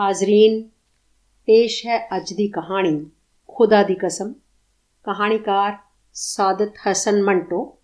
[0.00, 0.68] ਹਾਜ਼ਰੀਨ,
[1.46, 3.06] ਪੇਸ਼ ਹੈ ਅੱਜ ਦੀ ਕਹਾਣੀ,
[3.48, 4.32] ਖੁਦਾ ਦੀ ਕਸਮ।
[5.04, 5.78] ਕਹਾਣੀਕਾਰ
[6.14, 7.78] ਸਾਦਤ ਹਸਨ ਮੰਟੋ।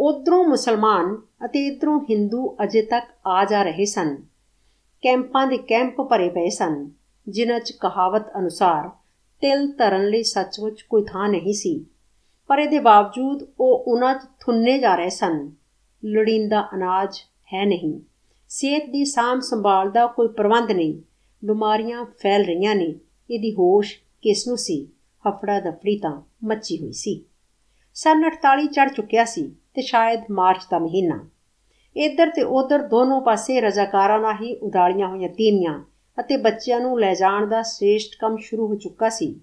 [0.00, 4.16] ਉਧਰੋਂ ਮੁਸਲਮਾਨ ਅਤੇ ਇਧਰੋਂ ਹਿੰਦੂ ਅਜੇ ਤੱਕ ਆ ਜਾ ਰਹੇ ਸਨ।
[5.02, 6.90] ਕੈਂਪਾਂ ਦੇ ਕੈਂਪ ਭਰੇ ਪਏ ਸਨ,
[7.28, 8.88] ਜਿਨ੍ਹਾਂ 'ਚ ਕਹਾਵਤ ਅਨੁਸਾਰ
[9.40, 11.86] ਤਿਲ ਧਰਨ ਲਈ ਸੱਚਮੁੱਚ ਕੋਈ ਥਾਂ ਨਹੀਂ ਸੀ।
[12.46, 15.52] ਪਰ ਇਹਦੇ ਬਾਵਜੂਦ ਉਹ ਉਹਨਾਂ 'ਚ ਥੁੰਨੇ ਜਾ ਰਹੇ ਸਨ।
[16.04, 17.18] ਲੋੜੀਂਦਾ ਅਨਾਜ
[17.54, 18.00] ਹੈ ਨਹੀਂ।
[18.48, 21.02] ਸਿਹਤ ਦੀ ਸਾਂਭ ਸੰਭਾਲ ਦਾ ਕੋਈ ਪ੍ਰਬੰਧ ਨਹੀਂ।
[21.44, 22.94] ਬਿਮਾਰੀਆਂ ਫੈਲ ਰਹੀਆਂ ਨੇ।
[23.30, 24.88] ਇਹਦੀ ਹੋਸ਼ ਕਿਸ ਨੂੰ ਸੀ?
[25.28, 27.24] ਹਫੜਾ ਦਫੜੀ ਤਾਂ ਮੱਚੀ ਹੋਈ ਸੀ।
[27.94, 31.28] ਸਨ 48 ਚੜ ਚੁੱਕਿਆ ਸੀ ਤੇ ਸ਼ਾਇਦ ਮਾਰਚ ਦਾ ਮਹੀਨਾ।
[31.96, 35.84] ਇੱਧਰ ਤੇ ਉੱਧਰ ਦੋਨੋਂ ਪਾਸੇ ਰਜ਼ਾਕਾਰਾਂ ਨਾਲ ਹੀ ਉਦਾਲੀਆਂ ਹੋਈਆਂ ਤੀਮੀਆਂ
[36.20, 39.40] ਅਤੇ ਬੱਚਿਆਂ ਨੂੰ ਲੈ ਜਾਣ ਦਾ ਸ੍ਰੇਸ਼ਟ ਕੰਮ ਸ਼ੁਰੂ ਹੋ ਚੁੱਕਾ ਸੀ।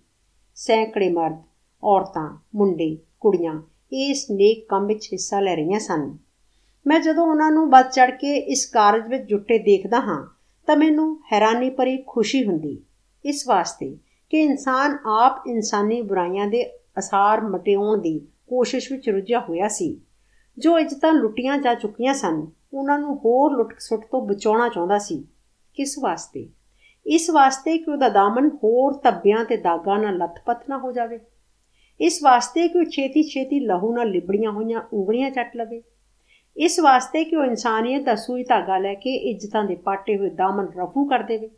[0.55, 1.38] ਸੈਂਕੜੇ ਮਰਦ,
[1.84, 6.17] ਔਰਤਾਂ, ਮੁੰਡੇ, ਕੁੜੀਆਂ ਇਸ ਨੇਕ ਕੰਮ ਵਿੱਚ ਹਿੱਸਾ ਲੈ ਰਹੀਆਂ ਸਨ।
[6.88, 10.34] ਮੈਂ ਜਦੋਂ ਉਹਨਾਂ ਨੂੰ ਵੱਧ ਚੜ ਕੇ ਇਸ ਕਾਰਜ ਵਿੱਚ ਜੁਟੇ ਦੇਖਦਾ ਹਾਂ
[10.68, 12.84] ਤਾਂ ਮੈਨੂੰ ਹੈਰਾਨੀ ਭਰੀ ਖੁਸ਼ੀ ਹੁੰਦੀ।
[13.26, 13.98] ਇਸ ਵਾਸਤੇ
[14.30, 20.02] ਕਿ ਇਨਸਾਨ ਆਪ ਇਨਸਾਨੀ ਬੁਰਾਈਆਂ ਦੇ ਅਸਾਰ ਮਟਿਆਉਣ ਦੀ ਕੋਸ਼ਿਸ਼ ਵਿੱਚ ਰੁੱਝਿਆ ਹੋਇਆ ਸੀ।
[20.58, 25.28] ਜੋ ਇੱਜ਼ਤਾਂ ਲੁੱਟੀਆਂ ਜਾ ਚੁੱਕੀਆਂ ਸਨ, ਉਹਨਾਂ ਨੂੰ ਹੋਰ ਲੁੱਟ-ਸੁੱਟ ਤੋਂ ਬਚਾਉਣਾ ਚਾਹੁੰਦਾ ਸੀ।
[25.76, 26.50] ਕਿਸ ਵਾਸਤੇ?
[27.08, 31.20] ਇਸ ਵਾਸਤੇ ਕਿ ਉਹਦਾ ਦਾਮਨ ਹੋਰ ਧੱਬਿਆਂ ਤੇ ਦਾਗਾਂ ਨਾਲ ਲੱਥਪੱਥ ਨਾ ਹੋ ਜਾਵੇ।
[32.02, 35.82] ਇਸ ਵਾਸਤੇ ਕਿ ਉਹ ਛੇਤੀ-ਛੇਤੀ ਲਹੂ ਨਾਲ ਲਿਬੜੀਆਂ ਹੋਈਆਂ ਉਂਗਲੀਆਂ ਚੱਟ ਲਵੇ।
[36.58, 40.67] ਇਸ ਵਾਸਤੇ ਕਿ ਉਹ ਇਨਸਾਨੀਅਤ ਦਾ ਸੂਈ ਧਾਗਾ ਲੈ ਕੇ ਇੱਜ਼ਤਾਂ ਦੇ ਪਾਟੇ ਹੋਏ ਦਾਮਨ
[40.78, 41.50] ਰਫੂ ਕਰ ਦੇਵੇ।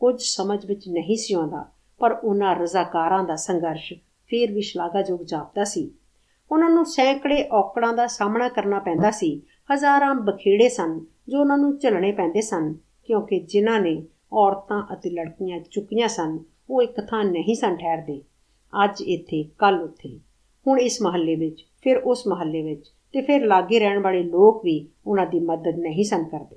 [0.00, 1.64] ਕੁਝ ਸਮਝ ਵਿੱਚ ਨਹੀਂ ਸੀ ਆਉਂਦਾ,
[2.00, 3.92] ਪਰ ਉਹਨਾਂ ਰਜ਼ਾਕਾਰਾਂ ਦਾ ਸੰਘਰਸ਼
[4.30, 5.90] ਫੇਰ ਵੀ ਸ਼ਲਾਘਾਯੋਗ ਜਾਪਦਾ ਸੀ।
[6.50, 9.42] ਉਹਨਾਂ ਨੂੰ ਸੈਂਕੜੇ ਔਕੜਾਂ ਦਾ ਸਾਹਮਣਾ ਕਰਨਾ ਪੈਂਦਾ ਸੀ।
[9.74, 12.72] ਹਜ਼ਾਰਾਂ ਬਖੇੜੇ ਸਨ ਜੋ ਉਹਨਾਂ ਨੂੰ ਝੱਲਣੇ ਪੈਂਦੇ ਸਨ,
[13.04, 16.38] ਕਿਉਂਕਿ ਜਿਨ੍ਹਾਂ ਨੇ ਔਰਤਾਂ ਅਤੇ ਲੜਕੀਆਂ ਚੁੱਕੀਆਂ ਸਨ,
[16.70, 18.20] ਉਹ ਇੱਕ ਥਾਂ ਨਹੀਂ ਸਨ ਠਹਿਰਦੇ।
[18.84, 20.18] ਅੱਜ ਇੱਥੇ ਕੱਲ ਉੱਥੇ।
[20.66, 24.88] ਹੁਣ ਇਸ ਮਹੱਲੇ ਵਿੱਚ, ਫਿਰ ਉਸ ਮਹੱਲੇ ਵਿੱਚ ਤੇ ਫਿਰ ਲਾਗੇ ਰਹਿਣ ਵਾਲੇ ਲੋਕ ਵੀ
[25.06, 26.56] ਉਹਨਾਂ ਦੀ ਮਦਦ ਨਹੀਂ ਸਨ ਕਰਦੇ।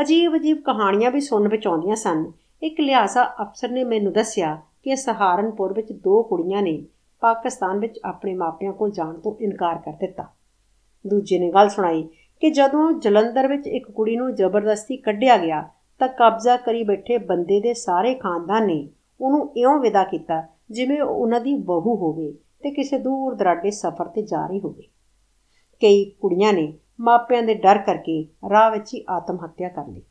[0.00, 5.72] ਅਜੀਬ-ਅਜੀਬ ਕਹਾਣੀਆਂ ਵੀ ਸੁਣਨ ਵਿੱਚ ਆਉਂਦੀਆਂ ਸਨ। ਇੱਕ ਲਿਆਸਾ ਅਫਸਰ ਨੇ ਮੈਨੂੰ ਦੱਸਿਆ ਕਿ ਸਹਾਰਨਪੁਰ
[5.72, 6.84] ਵਿੱਚ ਦੋ ਕੁੜੀਆਂ ਨੇ
[7.20, 10.28] ਪਾਕਿਸਤਾਨ ਵਿੱਚ ਆਪਣੇ ਮਾਪਿਆਂ ਕੋਲ ਜਾਣ ਤੋਂ ਇਨਕਾਰ ਕਰ ਦਿੱਤਾ।
[11.06, 12.08] ਦੂਜੇ ਨੇ ਗੱਲ ਸੁਣਾਈ
[12.40, 15.68] ਕਿ ਜਦੋਂ ਜਲੰਧਰ ਵਿੱਚ ਇੱਕ ਕੁੜੀ ਨੂੰ ਜ਼ਬਰਦਸਤੀ ਕੱਢਿਆ ਗਿਆ
[15.98, 18.88] ਤਾਂ ਕਬਜ਼ਾ ਕਰੀ ਬੈਠੇ ਬੰਦੇ ਦੇ ਸਾਰੇ ਖਾਨਦਾਨ ਨੇ
[19.20, 24.04] ਉਹਨੂੰ ਇਉਂ ਵਿਦਾ ਕੀਤਾ ਜਿਵੇਂ ਉਹ ਉਹਨਾਂ ਦੀ ਬਹੂ ਹੋਵੇ ਤੇ ਕਿਸੇ ਦੂਰ ਦਰਾਡੇ ਸਫ਼ਰ
[24.04, 24.82] ਤੇ ਜਾ ਰਹੀ ਹੋਵੇ।
[25.82, 30.02] ਕਈ ਕੁੜੀਆਂ ਨੇ ਮਾਪਿਆਂ ਦੇ ਡਰ ਕਰਕੇ ਰਾਹ ਵਿੱਚ ਹੀ ਆਤਮ ਹੱਤਿਆ ਕਰ ਲਈ।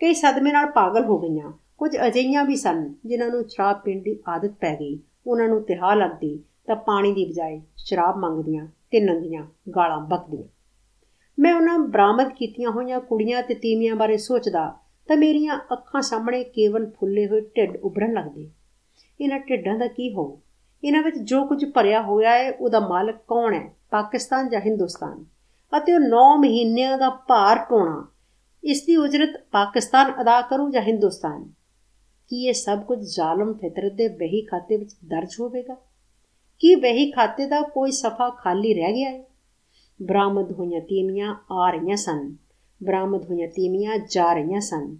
[0.00, 4.18] ਕਈ ਸਦਮੇ ਨਾਲ ਪਾਗਲ ਹੋ ਗਈਆਂ। ਕੁਝ ਅਜਈਆਂ ਵੀ ਸਨ ਜਿਨ੍ਹਾਂ ਨੂੰ ਸ਼ਰਾਬ ਪੀਣ ਦੀ
[4.28, 9.46] ਆਦਤ ਪੈ ਗਈ। ਉਹਨਾਂ ਨੂੰ ਤਿਹਾ ਲੱਗਦੀ ਤਾਂ ਪਾਣੀ ਦੀ ਬਜਾਏ ਸ਼ਰਾਬ ਮੰਗਦੀਆਂ ਤੇ ਨੰਗੀਆਂ
[9.76, 10.48] ਗਾਲਾਂ ਬਕਦੀਆਂ।
[11.38, 14.74] ਮੈਂ ਉਹਨਾਂ ਬਰਾਮਦ ਕੀਤੀਆਂ ਹੋਈਆਂ ਕੁੜੀਆਂ ਤੇ ਤੀਮੀਆਂ ਬਾਰੇ ਸੋਚਦਾ
[15.08, 18.50] ਤਾਂ ਮੇਰੀਆਂ ਅੱਖਾਂ ਸਾਹਮਣੇ ਕੇਵਲ ਫੁੱਲੇ ਹੋਏ ਢਿੱਡ ਉੱਭਰਨ ਲੱਗਦੇ।
[19.20, 20.40] ਇਹਨਾਂ ਢਿੱਡਾਂ ਦਾ ਕੀ ਹੋ
[20.86, 23.70] ਇਹਨਾਂ ਵਿੱਚ ਜੋ ਕੁਝ ਭਰਿਆ ਹੋਇਆ ਹੈ, ਉਹਦਾ ਮਾਲਕ ਕੌਣ ਹੈ?
[23.90, 25.24] ਪਾਕਿਸਤਾਨ ਜਾਂ ਹਿੰਦੁਸਤਾਨ?
[25.78, 28.08] ਅਤੇ ਉਹ 9 ਮਹੀਨਿਆਂ ਦਾ ਭਾਰ ਟੋਣਾ
[28.64, 31.44] ਇਸ ਦੀ ਉਜਰਤ ਪਾਕਿਸਤਾਨ ਅਦਾ ਕਰੂ ਜਾਂ ਹਿੰਦੁਸਤਾਨ?
[32.28, 35.74] ਕੀ ਇਹ ਸਭ ਕੁਝ ਜ਼ਾਲਮ ਫਿਤਰਤ ਦੇ ਵਹੀ ਖਾਤੇ ਵਿੱਚ ਦਰਜ ਹੋਵੇਗਾ?
[36.58, 39.24] ਕੀ ਵਹੀ ਖਾਤੇ ਦਾ ਕੋਈ ਸਫਾ ਖਾਲੀ ਰਹਿ ਗਿਆ ਹੈ?
[40.02, 42.36] ਬਰਾਮਦ ਹੋਈਆਂ ਤੀਮੀਆਂ ਆ ਰਹੀਆਂ ਸਨ।
[42.82, 44.96] ਬਰਾਮਦ ਹੋਈਆਂ ਤੀਮੀਆਂ ਜਾ ਰਹੀਆਂ ਸਨ।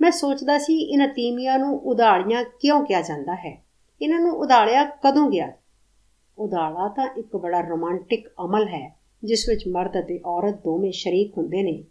[0.00, 3.64] ਮੈਂ ਸੋਚਦਾ ਸੀ, ਇਹਨਾਂ ਤੀਮੀਆਂ ਨੂੰ ਉਧਾੜੀਆਂ ਕਿਉਂ ਕਿਹਾ ਜਾਂਦਾ ਹੈ?
[4.02, 5.52] ਇਹਨਾਂ ਨੂੰ ਉਧਾੜਿਆ ਕਦੋਂ ਗਿਆ?
[6.38, 11.62] ਉਧਾਲਾ ਤਾਂ ਇੱਕ ਬੜਾ ਰੋਮਾਂਟਿਕ ਅਮਲ ਹੈ, ਜਿਸ ਵਿੱਚ ਮਰਦ ਅਤੇ ਔਰਤ ਦੋਵੇਂ ਸ਼ਰੀਕ ਹੁੰਦੇ
[11.62, 11.84] ਨੇ।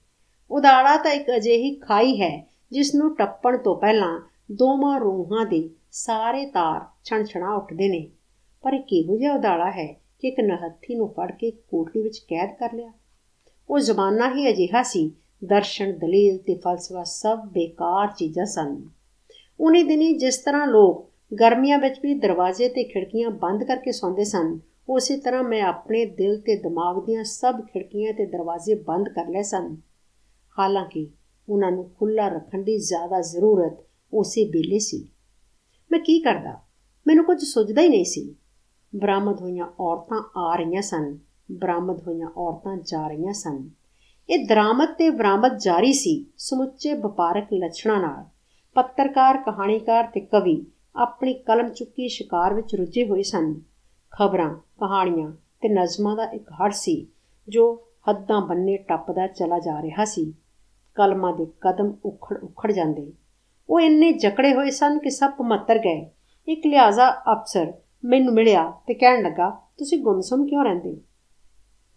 [0.51, 4.19] ਉਧਾਲਾ ਤਾਂ ਇੱਕ ਅਜਿਹੀ ਖਾਈ ਹੈ, ਜਿਸ ਨੂੰ ਟੱਪਣ ਤੋਂ ਪਹਿਲਾਂ
[4.51, 8.09] ਦੋਵਾਂ ਰੂਹਾਂ ਦੇ ਸਾਰੇ ਤਾਰ ਛਣਛਣਾ ਉੱਠਦੇ ਨੇ।
[8.61, 12.55] ਪਰ ਇਹ ਕਿਹੋ ਜਿਹਾ ਉਧਾਲਾ ਹੈ ਕਿ ਇੱਕ ਨਹੱਥੀ ਨੂੰ ਫੜ ਕੇ ਕੋਠੀ ਵਿੱਚ ਕੈਦ
[12.59, 12.91] ਕਰ ਲਿਆ?
[13.69, 15.11] ਉਹ ਜ਼ਮਾਨਾ ਹੀ ਅਜਿਹਾ ਸੀ,
[15.43, 18.81] ਦਰਸ਼ਨ, ਦਲੀਲ ਤੇ ਫਲਸਫਾ ਸਭ ਬੇਕਾਰ ਚੀਜ਼ਾਂ ਸਨ।
[19.59, 24.59] ਉਹਨੇ ਦਿਨੀ ਜਿਸ ਤਰ੍ਹਾਂ ਲੋਕ ਗਰਮੀਆਂ ਵਿੱਚ ਵੀ ਦਰਵਾਜ਼ੇ ਤੇ ਖਿੜਕੀਆਂ ਬੰਦ ਕਰਕੇ ਸੌਂਦੇ ਸਨ।
[24.89, 29.41] ਉਸੇ ਤਰ੍ਹਾਂ ਮੈਂ ਆਪਣੇ ਦਿਲ ਤੇ ਦਿਮਾਗ ਦੀਆਂ ਸਭ ਖਿੜਕੀਆਂ ਤੇ ਦਰਵਾਜ਼ੇ ਬੰਦ ਕਰ ਲਏ
[29.41, 29.77] ਸਨ।
[30.59, 31.09] ਹਾਲਾਂਕਿ
[31.49, 33.77] ਉਹਨਾਂ ਨੂੰ ਖੁੱਲਾ ਰੱਖਣ ਦੀ ਜ਼ਿਆਦਾ ਜ਼ਰੂਰਤ
[34.13, 35.09] ਉਸੇ ਵੇਲੇ ਸੀ।
[35.91, 36.59] ਮੈਂ ਕੀ ਕਰਦਾ?
[37.07, 38.35] ਮੈਨੂੰ ਕੁਝ ਸੁਝਦਾ ਹੀ ਨਹੀਂ ਸੀ।
[38.95, 41.17] ਬਰਾਮਦ ਹੋਈਆਂ ਔਰਤਾਂ ਆ ਰਹੀਆਂ ਸਨ।
[41.51, 43.69] ਬਰਾਮਦ ਹੋਈਆਂ ਔਰਤਾਂ ਜਾ ਰਹੀਆਂ ਸਨ।
[44.29, 48.25] ਇਹ ਦਰਾਮਦ ਤੇ ਬਰਾਮਦ ਜਾਰੀ ਸੀ ਸਮੁੱਚੇ ਵਪਾਰਕ ਲੱਛਣਾਂ ਨਾਲ।
[48.73, 50.66] ਪੱਤਰਕਾਰ, ਕਹਾਣੀਕਾਰ ਤੇ ਕਵੀ
[50.96, 53.61] ਆਪਣੀ ਕਲਮ ਚੁੱਕੀ ਸ਼ਿਕਾਰ ਵਿੱਚ ਰੁੱਝੇ ਹੋਏ ਸਨ।
[54.11, 57.08] ਖਬਰਾਂ, ਕਹਾਣੀਆਂ ਤੇ ਨਜ਼ਮਾਂ ਦਾ ਇੱਕ ਹੜ ਸੀ,
[57.49, 60.34] ਜੋ ਹੱਦਾਂ ਬੰਨੇ ਟੱਪਦਾ ਚਲਾ ਜਾ ਰਿਹਾ ਸੀ।
[60.96, 63.14] ਕਲਮਾਂ ਦੇ ਕਦਮ ਉਖੜ ਉਖੜ ਜਾਂਦੇ।
[63.70, 66.09] ਉਹ ਇੰਨੇ ਜਕੜੇ ਹੋਏ ਸਨ ਕਿ ਸਭ ਮੱਤਰ ਗਏ।
[66.47, 67.73] ਇੱਕ ਲਿਆਜ਼ਾ ਅਫਸਰ
[68.05, 71.02] ਮੈਨੂੰ ਮਿਲਿਆ ਤੇ ਕਹਿਣ ਲੱਗਾ, ਤੁਸੀਂ ਗੁੰਮਸਮ ਕਿਉਂ ਰਹਿੰਦੇ?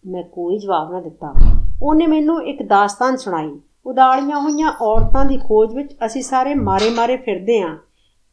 [0.07, 1.33] ਮੈਂ ਕੋਈ ਜਵਾਬ ਨਾ ਦਿੱਤਾ।
[1.81, 7.61] ਉਹਨੇ ਮੈਨੂੰ ਇੱਕ ਦਾਸਤਾਨ ਸੁਣਾਈ। ਉਦਾਲੀਆਂ ਹੋਈਆਂ ਔਰਤਾਂ ਦੀ ਖੋਜ ਵਿੱਚ ਅਸੀਂ ਸਾਰੇ ਮਾਰੇ-ਮਾਰੇ ਫਿਰਦੇ
[7.61, 7.77] ਆਂ।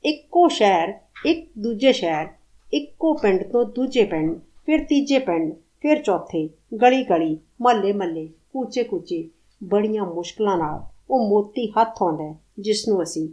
[0.05, 0.93] ਇੱਕੋ ਸ਼ਹਿਰ,
[1.27, 2.29] ਇੱਕ ਦੂਜੇ ਸ਼ਹਿਰ,
[2.73, 6.51] ਇੱਕੋ ਪਿੰਡ ਤੋਂ ਦੂਜੇ ਪਿੰਡ, ਫਿਰ ਤੀਜੇ ਪਿੰਡ, ਫਿਰ ਚੌਥੇ,
[6.83, 9.29] ਗਲੀ ਗਲੀ, ਮਹੱਲੇ ਮਹੱਲੇ, ਕੂਚੇ ਕੂਚੇ।
[9.65, 13.29] ਬੜੀਆਂ ਮੁਸ਼ਕਲਾਂ ਨਾਲ ਉਹ ਮੋਤੀ ਹੱਥ ਆਉਂਦਾ ਜਿਸ ਨੂੰ ਅਸੀਂ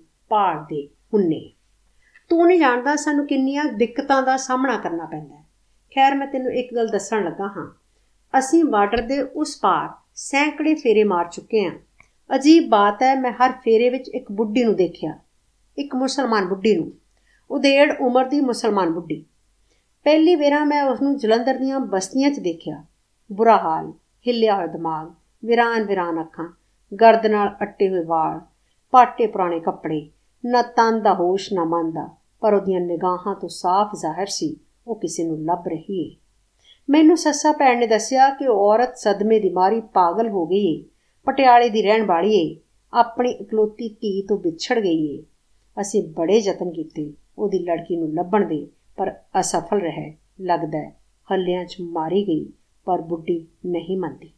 [0.69, 1.51] ਦੇ ਹੁੰਨੇ
[2.29, 5.43] ਤੂੰ ਨਹੀਂ ਜਾਣਦਾ ਸਾਨੂੰ ਕਿੰਨੀਆਂ ਦਿੱਕਤਾਂ ਦਾ ਸਾਹਮਣਾ ਕਰਨਾ ਪੈਂਦਾ ਹੈ।
[5.95, 7.71] ਖੈਰ, ਮੈਂ ਤੈਨੂੰ ਇੱਕ ਗੱਲ ਦੱਸਣ ਲੱਗਾ ਹਾਂ।
[8.39, 11.71] ਅਸੀਂ ਬਾਰਡਰ ਦੇ ਉਸ ਪਾਰ ਸੈਂਕੜੇ ਫੇਰੇ ਮਾਰ ਚੁੱਕੇ ਹਾਂ।
[12.35, 15.19] ਅਜੀਬ ਬਾਤ ਹੈ, ਮੈਂ ਹਰ ਫੇਰੇ ਵਿੱਚ ਇੱਕ ਬੁੱਢੀ ਨੂੰ ਦੇਖਿਆ।
[15.79, 16.91] ਇੱਕ ਮੁਸਲਮਾਨ ਬੁੱਢੀ ਨੂੰ
[17.51, 19.25] ਉਦੇੜ ਉਮਰ ਦੀ ਮੁਸਲਮਾਨ ਬੁੱਢੀ।
[20.03, 22.83] ਪਹਿਲੀ ਵੇਰਾ ਮੈਂ ਉਸ ਨੂੰ ਜਲੰਧਰ ਦੀਆਂ ਬਸਤੀਆਂ 'ਚ ਦੇਖਿਆ।
[23.31, 23.93] ਬੁਰਾ ਹਾਲ,
[24.27, 25.11] ਹਿੱਲਿਆ ਹੋਇਆ ਦਿਮਾਗ,
[25.45, 26.49] ਵਿਰਾਨ ਵਿਰਾਨ ਅੱਖਾਂ,
[27.01, 28.41] ਗਰਦ ਨਾਲ ਅੱਟੇ ਹੋਏ ਵਾਲ,
[28.91, 30.09] ਪਾਟੇ ਪੁਰਾਣੇ ਕੱਪੜੇ,
[30.45, 32.09] ਨਾ ਤਨ ਦਾ ਹੋਸ਼, ਨਾ ਮਨ ਦਾ,
[32.41, 36.15] ਪਰ ਉਹਦੀਆਂ ਨਿਗਾਹਾਂ ਤੋਂ ਸਾਫ਼ ਜ਼ਾਹਿਰ ਸੀ, ਉਹ ਕਿਸੇ ਨੂੰ ਲੱਭ ਰਹੀ ਏ।
[36.89, 40.83] ਮੈਨੂੰ ਸੱਸਾ ਭੈਣ ਨੇ ਦੱਸਿਆ ਕਿ ਉਹ ਔਰਤ ਸਦਮੇ ਦੀ ਮਾਰੀ ਪਾਗਲ ਹੋ ਗਈ ਏ,
[41.25, 42.55] ਪਟਿਆਲੇ ਦੀ ਰਹਿਣ ਵਾਲੀ ਏ,
[42.93, 45.23] ਆਪਣੀ ਇਕਲੌਤੀ ਧੀ ਤੋਂ ਵਿਛੜ ਗਈ ਏ।
[45.81, 48.67] ਅਸੀਂ ਬੜੇ ਯਤਨ ਕੀਤੇ, ਉਹਦੀ ਲੜਕੀ ਨੂੰ ਲੱਭਣ ਦੇ,
[48.97, 50.89] ਪਰ ਅਸਫਲ ਰਹੇ, ਲੱਗਦਾ
[51.31, 52.53] ਹੱਲਿਆਂ 'ਚ ਮਾਰੀ ਗਈ,
[52.85, 54.33] ਪਰ ਬੁੱਢੀ ਨਹੀਂ ਮੰਨਦੀ।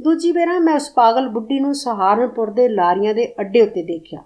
[0.00, 4.24] ਦੂਜੀ ਵਾਰ ਮੈਂ ਉਸ ਪਾਗਲ ਬੁੱਢੀ ਨੂੰ ਸਹਾਰਨਪੁਰ ਦੇ ਲਾਰੀਆਂ ਦੇ ਅੱਡੇ ਉੱਤੇ ਦੇਖਿਆ।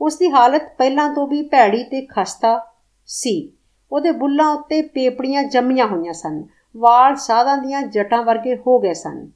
[0.00, 2.74] ਉਸ ਦੀ ਹਾਲਤ ਪਹਿਲਾਂ ਤੋਂ ਵੀ ਭੈੜੀ ਤੇ ਖਸਤਾ
[3.06, 3.52] ਸੀ।
[3.92, 6.44] ਉਹਦੇ ਬੁੱਲਾਂ ਉੱਤੇ ਪੇਪੜੀਆਂ ਜੰਮੀਆਂ ਹੋਈਆਂ ਸਨ,
[6.76, 9.30] ਵਾਲ ਸਾਧਾਂ ਦੀਆਂ ਜਟਾਂ ਵਰਗੇ ਹੋ ਗਏ ਸਨ।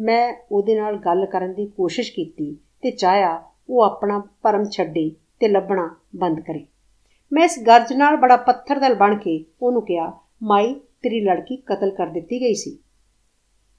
[0.00, 5.10] ਮੈਂ ਉਹਦੇ ਨਾਲ ਗੱਲ ਕਰਨ ਦੀ ਕੋਸ਼ਿਸ਼ ਕੀਤੀ ਤੇ ਚਾਹਿਆ ਉਹ ਆਪਣਾ ਪਰਮ ਛੱਡੇ।
[5.40, 6.66] ਤੇ ਲੱਭਣਾ ਬੰਦ ਕਰੇ।
[7.32, 11.90] ਮੈਂ ਇਸ ਗਰਜ ਨਾਲ ਬੜਾ ਪੱਥਰ ਦਿਲ ਬਣ ਕੇ ਉਹਨੂੰ ਕਿਹਾ, ਮਾਈ, ਤੇਰੀ ਲੜਕੀ ਕਤਲ
[11.90, 12.78] ਕਰ ਦਿੱਤੀ ਗਈ ਸੀ।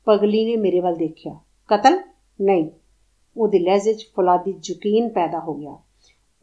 [0.06, 2.00] ਪਗਲੀ ਨੇ ਮੇਰੇ ਵੱਲ ਦੇਖਿਆ। ਕਤਲ?
[2.42, 2.70] ਨਹੀਂ।
[3.38, 5.78] ਉਹਦੇ ਲਹਿਜੇ 'ਚ ਫੁਲਾਦੀ ਯਕੀਨ ਪੈਦਾ ਹੋ ਗਿਆ।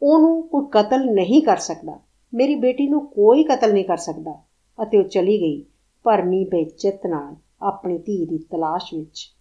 [0.01, 1.99] ਉਹਨੂੰ ਕੋਈ ਕਤਲ ਨਹੀਂ ਕਰ ਸਕਦਾ।
[2.33, 4.43] ਮੇਰੀ ਬੇਟੀ ਨੂੰ ਕੋਈ ਕਤਲ ਨਹੀਂ ਕਰ ਸਕਦਾ।
[4.83, 5.65] ਅਤੇ ਉਹ ਚਲੀ ਗਈ
[6.03, 9.33] ਭਰਮੀ ਬੇਚਿੱਤ ਨਾਲ ਆਪਣੀ ਧੀ ਦੀ ਤਲਾਸ਼ ਵਿੱਚ।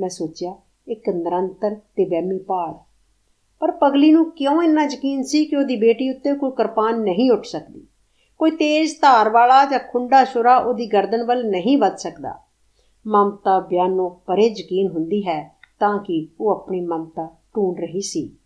[0.00, 0.56] ਮੈਂ ਸੋਚਿਆ,
[0.88, 2.91] ਇੱਕ ਨਿਰੰਤਰ ਤੇ ਵਹਿਮੀ ਭਾਲ
[3.62, 7.44] ਪਰ ਪਗਲੀ ਨੂੰ ਕਿਉਂ ਇੰਨਾ ਯਕੀਨ ਸੀ ਕਿ ਉਹਦੀ ਬੇਟੀ ਉੱਤੇ ਕੋਈ ਕਿਰਪਾਨ ਨਹੀਂ ਉੱਠ
[7.44, 7.86] ਸਕਦੀ?
[8.38, 12.38] ਕੋਈ ਤੇਜ਼ ਧਾਰ ਵਾਲਾ ਜਾਂ ਖੁੰਡਾ ਸ਼ੁਰਾ ਉਹਦੀ ਗਰਦਨ ਵੱਲ ਨਹੀਂ ਵੱਧ ਸਕਦਾ।
[13.06, 18.36] ਮਮਤਾ ਬਿਆਨੋਂ ਪਰੇ ਯਕੀਨ ਹੁੰਦੀ ਹੈ ਤਾਂ ਕਿ ਉਹ ਆਪਣੀ ਮਮਤਾ ਢੂੰਡ ਰਹੀ ਸੀ।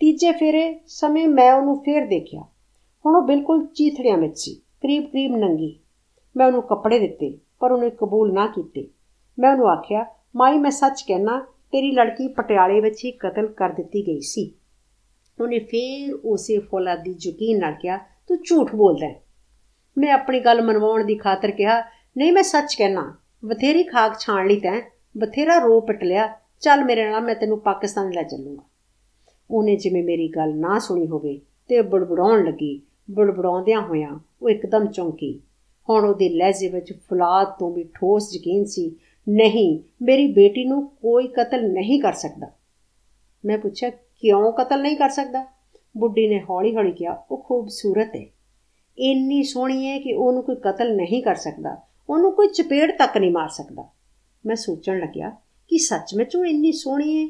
[0.00, 2.40] ਤੀਜੇ ਫੇਰੇ ਸਮੇਂ ਮੈਂ ਉਹਨੂੰ ਫੇਰ ਦੇਖਿਆ।
[3.06, 5.78] ਹੁਣ ਉਹ ਬਿਲਕੁਲ ਚੀਥੜਿਆਂ ਵਿੱਚ ਸੀ, ਕਰੀਬ ਕਰੀਬ ਨੰਗੀ।
[6.36, 8.88] ਮੈਂ ਉਹਨੂੰ ਕੱਪੜੇ ਦਿੱਤੇ, ਪਰ ਉਹਨੇ ਕਬੂਲ ਨਾ ਕੀਤੇ।
[9.38, 10.06] ਮੈਂ ਉਹਨੂੰ ਆਖਿਆ,
[10.36, 14.54] ਮਾਈ, ਮੈਂ ਸੱਚ ਕਹਿਣਾ ਤੇਰੀ ਲੜਕੀ ਪਟਿਆਲੇ ਵਿੱਚ ਹੀ ਕਤਲ ਕਰ ਦਿੱਤੀ ਗਈ ਸੀ।
[15.40, 19.22] ਉਹਨੇ ਫੇਰ ਉਸੇ ਫੌਲਾਦੀ ਯਕੀਨ ਨਾਲ ਕਿਹਾ, ਤੂੰ ਝੂਠ ਬੋਲਦਾ ਹੈ।
[19.98, 21.82] ਮੈਂ ਆਪਣੀ ਗੱਲ ਮਨਵਾਉਣ ਦੀ ਖਾਤਰ ਕਿਹਾ,
[22.16, 24.80] ਨਹੀਂ, ਮੈਂ ਸੱਚ ਕਹਿਣਾ, ਬਥੇਰੀ ਖਾਕ ਛਾਣ ਲਈ ਤੈਂ,
[25.18, 28.62] ਬਥੇਰਾ ਰੋ ਪਟ ਲਿਆ। ਚੱਲ ਮੇਰੇ ਨਾਲ, ਮੈਂ ਤੈਨੂੰ ਪਾਕਿਸਤਾਨ ਲੈ ਚੱਲੂਗਾ।
[29.50, 35.40] ਉਹਨੇ ਜਿਵੇਂ ਮੇਰੀ ਗੱਲ ਨਾ ਸੁਣੀ ਹੋਵੇ ਤੇ ਬੜਬੜਾਉਣ ਲੱਗੀ, ਬੜਬੜਾਉਂਦਿਆਂ ਹੋਇਆਂ ਉਹ ਇੱਕਦਮ ਚੌਂਕੀ।
[35.88, 38.96] ਹੁਣ ਉਹਦੇ ਲਹਿਜੇ ਵਿੱਚ ਫੁਲਾਦ ਤੋਂ ਵੀ ਠੋਸ ਯਕੀਨ ਸੀ
[39.28, 42.50] ਨਹੀਂ, ਮੇਰੀ ਬੇਟੀ ਨੂੰ ਕੋਈ ਕਤਲ ਨਹੀਂ ਕਰ ਸਕਦਾ।
[43.44, 45.46] ਮੈਂ ਪੁੱਛਿਆ, ਕਿਉਂ ਕਤਲ ਨਹੀਂ ਕਰ ਸਕਦਾ?
[45.96, 48.26] ਬੁੱਢੀ ਨੇ ਹੌਲੀ-ਹੌਲੀ ਕਿਹਾ, ਉਹ ਖੂਬਸੂਰਤ ਹੈ।
[48.98, 51.76] ਇੰਨੀ ਸੋਹਣੀ ਹੈ ਕਿ ਉਹਨੂੰ ਕੋਈ ਕਤਲ ਨਹੀਂ ਕਰ ਸਕਦਾ।
[52.10, 53.84] ਉਹਨੂੰ ਕੋਈ ਚਪੇੜ ਤੱਕ ਨਹੀਂ ਮਾਰ ਸਕਦਾ।
[54.46, 55.30] ਮੈਂ ਸੋਚਣ ਲੱਗਿਆ
[55.68, 57.28] ਕਿ ਸੱਚਮੁੱਚ ਉਹ ਇੰਨੀ ਸੋਹਣੀ ਹੈ।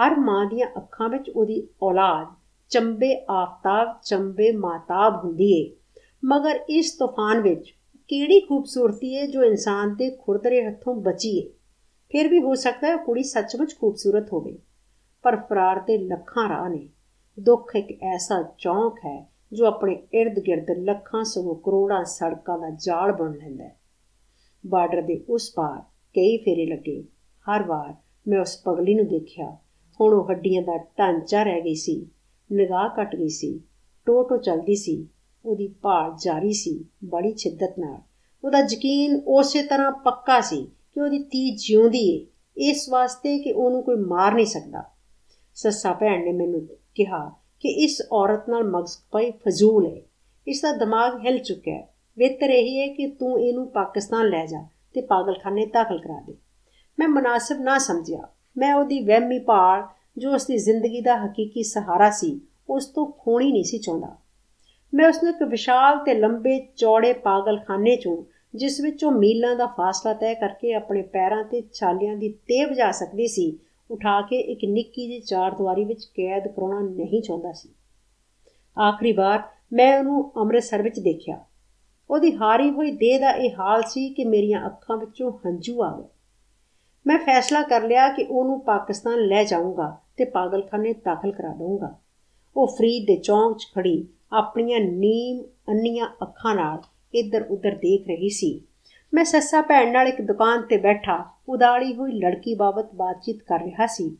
[0.00, 2.26] ਹਰ ਮਾਂ ਦੀਆਂ ਅੱਖਾਂ ਵਿੱਚ ਉਹਦੀ ਔਲਾਦ,
[2.68, 5.76] ਚੰਬੇ ਆਫਤਾਬ, ਚੰਬੇ ਮਾਤਾਬ ਹੁੰਦੀ ਏ।
[6.24, 7.74] ਮਗਰ ਇਸ ਤੂਫਾਨ ਵਿੱਚ
[8.12, 11.48] ਕਿਹੜੀ ਖੂਬਸੂਰਤੀ ਏ ਜੋ ਇਨਸਾਨ ਦੇ ਖੁਰਦਰੇ ਹੱਥੋਂ ਬਚੀ ਏ
[12.12, 14.58] ਫਿਰ ਵੀ ਹੋ ਸਕਦਾ ਹੈ ਕੁੜੀ ਸੱਚਮੁੱਚ ਖੂਬਸੂਰਤ ਹੋਵੇ।
[15.22, 16.88] ਪਰ ਫਰਾਰ ਦੇ ਲੱਖਾਂ ਰਾਹ ਨੇ।
[17.40, 23.32] ਦੁੱਖ ਇੱਕ ਐਸਾ ਚੌਂਕ ਹੈ ਜੋ ਆਪਣੇ ird-gird ਲੱਖਾਂ ਸਗੋਂ ਕਰੋੜਾਂ ਸੜਕਾਂ ਦਾ ਜਾਲ ਬਣ
[23.32, 23.76] ਲੈਂਦਾ ਹੈ।
[24.66, 25.80] ਬਾਰਡਰ ਦੇ ਉਸ ਪਾਰ
[26.14, 27.04] ਕਈ ਫੇਰੇ ਲੱਗੇ।
[27.50, 27.94] ਹਰ ਵਾਰ
[28.28, 29.56] ਮੈਂ ਉਸ ਪਗਲੀ ਨੂੰ ਦੇਖਿਆ।
[30.00, 32.10] ਹੁਣ ਉਹ ਹੱਡੀਆਂ ਦਾ ਢਾਂਚਾ ਰਹਿ ਗਈ ਸੀ।
[32.52, 33.60] ਨਿਗਾਹ ਘਟ ਗਈ ਸੀ।
[34.06, 35.08] ਟੋਟੋ ਚਲਦੀ ਸੀ।
[35.44, 37.98] ਉਹਦੀ ਭਾਲ ਜਾਰੀ ਸੀ ਬੜੀ ਛਿੱਦਤ ਨਾਲ।
[38.44, 43.82] ਉਹਦਾ ਯਕੀਨ ਉਸੇ ਤਰ੍ਹਾਂ ਪੱਕਾ ਸੀ ਕਿ ਉਹਦੀ ਧੀ ਜਿਉਂਦੀ ਏ, ਇਸ ਵਾਸਤੇ ਕਿ ਉਹਨੂੰ
[43.82, 44.84] ਕੋਈ ਮਾਰ ਨਹੀਂ ਸਕਦਾ।
[45.54, 50.02] ਸੱਸਾ ਭੈਣ ਨੇ ਮੈਨੂੰ ਕਿਹਾ ਕਿ ਇਸ ਔਰਤ ਨਾਲ ਮਗਜ਼ ਪਈ ਫਜ਼ੂਲ ਹੈ
[50.48, 54.66] ਇਸ ਦਾ ਦਿਮਾਗ ਹਿਲ ਚੁੱਕਿਆ ਹੈ। ਬਿਹਤਰ ਇਹ ਹੈ ਕਿ ਤੂੰ ਇਹਨੂੰ ਪਾਕਿਸਤਾਨ ਲੈ ਜਾ
[54.94, 56.34] ਤੇ ਪਾਗਲਖਾਨੇ ਦਾਖਲ ਕਰਾ ਦੇ।
[56.98, 59.82] ਮੈਂ ਮناسب ਨਾ ਸਮਝਿਆ। ਮੈਂ ਉਹਦੀ ਵਹਿਮੀ ਭਾਲ
[60.18, 64.21] ਜੋ ਉਸ ਦੀ ਜ਼ਿੰਦਗੀ ਦਾ ਹਕੀਕੀ ਸਹਾਰਾ ਸੀ, ਉਸ ਤੋਂ ਖੋਣੀ ਨਹੀਂ ਸੀ ਚਾਹੁੰਦਾ।
[64.94, 69.66] ਮੈਂ ਉਸ ਨੂੰ ਇੱਕ ਵਿਸ਼ਾਲ ਤੇ ਲੰਬੇ ਚੌੜੇ ਪਾਗਲਖਾਨੇ ਚੋਂ, ਜਿਸ ਵਿੱਚ ਉਹ ਮੀਲਾਂ ਦਾ
[69.66, 73.58] ਫਾਸਲਾ ਤੈਅ ਕਰਕੇ ਆਪਣੇ ਪੈਰਾਂ ਤੇ ਛਾਲਿਆਂ ਦੀ ਤੇਵ ਜਾ ਸਕਦੀ ਸੀ,
[73.90, 77.68] ਉਠਾ ਕੇ ਇੱਕ ਨਿੱਕੀ ਜਿਹੀ ਚਾਰ ਦੀਵਾਰੀ ਵਿੱਚ ਕੈਦ ਕਰਾਉਣਾ ਨਹੀਂ ਚਾਹੁੰਦਾ ਸੀ।
[78.80, 81.44] ਆਖਰੀ ਵਾਰ ਮੈਂ ਉਹਨੂੰ ਅੰਮ੍ਰਿਤਸਰ ਵਿੱਚ ਦੇਖਿਆ।
[82.10, 86.08] ਉਹਦੀ ਹਾਰੀ ਹੋਈ ਦੇਹ ਦਾ ਇਹ ਹਾਲ ਸੀ ਕਿ ਮੇਰੀਆਂ ਅੱਖਾਂ ਵਿੱਚੋਂ ਹੰਝੂ ਆ ਗਏ।
[87.06, 91.98] ਮੈਂ ਫੈਸਲਾ ਕਰ ਲਿਆ ਕਿ ਉਹਨੂੰ ਪਾਕਿਸਤਾਨ ਲੈ ਜਾਊਂਗਾ ਤੇ ਪਾਗਲਖਾਨੇ ਦਾਖਲ ਕਰਾ ਦਊਂਗਾ।
[92.56, 96.78] ਉਹ ਫਰੀਦ ਦੇ ਚੌਂਕ 'ਚ ਖੜੀ ਆਪਣੀਆਂ ਨੀਮ ਅੰਨੀਆਂ ਅੱਖਾਂ ਨਾਲ
[97.14, 98.62] ਇੱਧਰ-ਉੱਧਰ ਦੇਖ ਰਹੀ ਸੀ।
[99.14, 103.86] ਮੈਂ ਸੱਸਾ ਭੈਣ ਨਾਲ ਇੱਕ ਦੁਕਾਨ ਤੇ ਬੈਠਾ, ਉਦਾਲੀ ਹੋਈ ਲੜਕੀ ਬਾਬਤ ਬਾਤਚੀਤ ਕਰ ਰਿਹਾ
[103.86, 104.16] ਸੀ,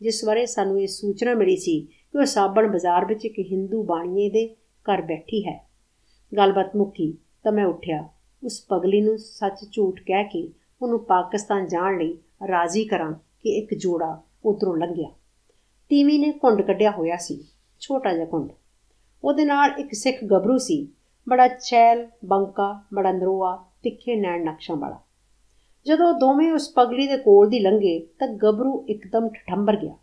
[0.00, 4.30] ਜਿਸ ਬਾਰੇ ਸਾਨੂੰ ਇਹ ਸੂਚਨਾ ਮਿਲੀ ਸੀ ਕਿ ਉਹ ਸਾਬਣ ਬਾਜ਼ਾਰ ਵਿੱਚ ਇੱਕ ਹਿੰਦੂ ਬਾਣੀਏ
[4.30, 5.68] ਦੇ ਘਰ ਬੈਠੀ ਹੈ।
[6.36, 8.08] ਗੱਲਬਾਤ ਮੁੱਕੀ ਤਾਂ ਮੈਂ ਉੱਠਿਆ,
[8.44, 12.18] ਉਸ ਪਗਲੀ ਨੂੰ ਸੱਚ ਝੂਠ ਕਹਿ ਕੇ ਉਹਨੂੰ ਪਾਕਿਸਤਾਨ ਜਾਣ ਲਈ
[12.48, 15.08] ਰਾਜ਼ੀ ਕਰਾਂ ਕਿ ਇੱਕ ਜੋੜਾ ਉਧਰੋਂ ਲੰਘਿਆ।
[15.88, 17.44] ਤੀਵੀ ਨੇ ਕੁੰਡ ਕੱਢਿਆ ਹੋਇਆ ਸੀ,
[17.80, 18.50] ਛੋਟਾ ਜਿਹਾ ਕੁੰਡ
[19.24, 20.88] ਉਹਦੇ ਨਾਲ ਇੱਕ ਸਿੱਖ ਗੱਭਰੂ ਸੀ।
[21.28, 25.00] ਬੜਾ ਚੈਲ ਬੰਕਾ ਬੜਾ ਨਰੋਆ, ਤਿੱਖੇ ਨੈਣ ਨਕਸ਼ਾਂ ਵਾਲਾ।
[25.86, 29.96] ਜਦੋਂ ਦੋਵੇਂ ਉਸ ਪਗਲੀ ਦੇ ਕੋਲ ਦੀ ਲੰਘੇ ਤਾਂ ਗੱਭਰੂ ਇੱਕਦਮ ਠਠੰਬਰ ਗਿਆ।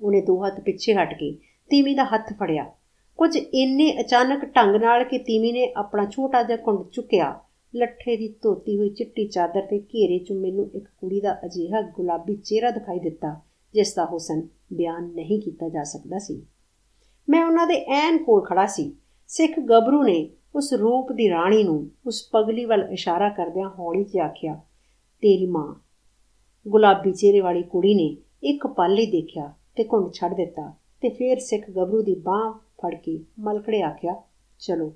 [0.00, 1.38] ਉਹਨੇ ਦੋ ਹੱਥ ਪਿੱਛੇ ਹਟ ਕੇ
[1.70, 2.70] ਤੀਮੀ ਦਾ ਹੱਥ ਫੜਿਆ।
[3.18, 7.40] ਕੁਝ ਇੰਨੇ ਅਚਾਨਕ ਢੰਗ ਨਾਲ ਕਿ ਤੀਮੀ ਨੇ ਆਪਣਾ ਛੋਟਾ ਜਿਹਾ ਕੁੰਡ ਚੁੱਕਿਆ,
[7.74, 12.36] ਲੱਠੇ ਦੀ ਧੋਤੀ ਹੋਈ ਚਿੱਟੀ ਚਾਦਰ ਤੇ ਘੇਰੇ 'ਚ ਮੈਨੂੰ ਇੱਕ ਕੁੜੀ ਦਾ ਅਜੀਹਾ ਗੁਲਾਬੀ
[12.36, 13.40] ਚਿਹਰਾ ਦਿਖਾਈ ਦਿੱਤਾ,
[13.74, 16.42] ਜਿਸ ਦਾ ਹੁਸਨ ਬਿਆਨ ਨਹੀਂ ਕੀਤਾ ਜਾ ਸਕਦਾ ਸੀ।
[17.28, 18.92] ਮੈਂ ਉਹਨਾਂ ਦੇ ਐਨ ਕੋਲ ਖੜਾ ਸੀ।
[19.30, 24.24] ਸਿੱਖ ਗੱਭਰੂ ਨੇ ਉਸ ਰੂਪ ਦੀ ਰਾਣੀ ਨੂੰ ਉਸ ਪਗਲੀ ਵੱਲ ਇਸ਼ਾਰਾ ਕਰਦਿਆਂ ਹੌਲੀ ਜਿਹਾ
[24.26, 24.54] ਆਖਿਆ,
[25.22, 25.74] ਤੇਰੀ ਮਾਂ।
[26.66, 31.38] ਗੁਲਾਬੀ ਚਿਹਰੇ ਵਾਲੀ ਕੁੜੀ ਨੇ ਇੱਕ ਪਲ ਹੀ ਦੇਖਿਆ ਤੇ ਘੁੰਡ ਛੱਡ ਦਿੱਤਾ ਤੇ ਫੇਰ
[31.38, 34.14] ਸਿੱਖ ਗੱਭਰੂ ਦੀ ਬਾਹ ਫੜ ਕੇ ਮਲਕੜੇ ਆਖਿਆ,
[34.60, 34.92] ਚਲੋ।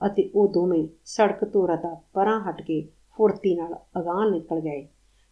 [0.00, 2.82] ਅਤੇ ਉਹ ਦੋਵੇਂ ਸੜਕ ਤੋਂ ਰਤਾ ਪਰਾਂ ਹਟ ਕੇ
[3.16, 4.86] ਫੁਰਤੀ ਨਾਲ ਅਗਾਹ ਨਿਕਲ ਗਏ।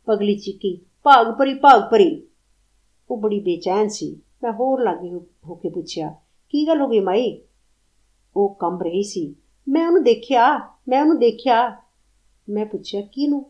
[0.06, 2.22] ਪਗਲੀ ਚੀਕੀ, ਭਾਗ ਭਰੀ ਭਾਗ ਭਰੀ
[3.10, 5.12] ਉਹ ਬੜੀ ਬੇਚੈਨ ਸੀ ਮੈਂ ਹੋਰ ਲਾਗੇ
[5.49, 6.14] ਹੋ ਕੇ ਪੁੱਛਿਆ,
[6.49, 7.40] ਕੀ ਗੱਲ ਹੋ ਗਈ ਮਾਈ?
[8.37, 9.35] ਉਹ ਕੰਬ ਰਹੀ ਸੀ।
[9.68, 11.76] ਮੈਂ ਉਹਨੂੰ ਦੇਖਿਆ, ਮੈਂ ਉਹਨੂੰ ਦੇਖਿਆ।
[12.49, 13.45] ਮੈਂ ਪੁੱਛਿਆ, ਕਿਹਨੂੰ?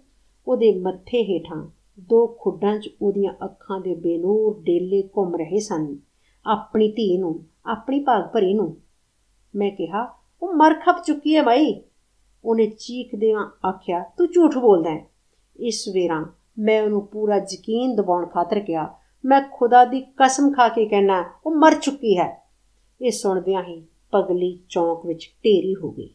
[0.46, 5.96] ਉਹਦੇ ਮੱਥੇ ਹੇਠਾਂ ਦੋ ਖੁੱਡਾਂ 'ਚ ਉਹਦੀਆਂ ਅੱਖਾਂ ਦੇ ਬੇਨੂਰ ਡੇਲੇ ਘੁੰਮ ਰਹੇ ਸਨ,
[6.46, 8.76] ਆਪਣੀ ਧੀ ਨੂੰ, ਆਪਣੀ ਭਾਗ ਭਰੀ ਨੂੰ।
[9.54, 11.82] ਮੈਂ ਕਿਹਾ, ਉਹ ਮਰ ਖਪ ਚੁੱਕੀ ਹੈ ਮਾਈ?
[12.44, 15.06] ਉਹਨੇ ਚੀਖਦਿਆਂ ਆਖਿਆ, ਤੂੰ ਝੂਠ ਬੋਲਦਾ ਹੈ।
[15.56, 16.24] ਇਸ ਵੇਰਾਂ
[16.58, 21.52] ਮੈਂ ਉਹਨੂੰ ਪੂਰਾ ਯਕੀਨ ਦਿਵਾਉਣ ਖਾਤਰ ਕਿਹਾ ਮੈਂ ਖੁਦਾ ਦੀ ਕਸਮ ਖਾ ਕੇ ਕਹਿਣਾ ਉਹ
[21.56, 22.48] ਮਰ ਚੁੱਕੀ ਹੈ।
[23.00, 23.82] ਇਹ ਸੁਣਦਿਆਂ ਹੀ
[24.12, 26.14] ਪਗਲੀ ਚੌਂਕ ਵਿੱਚ ਢੇਰੀ ਹੋ ਗਈ।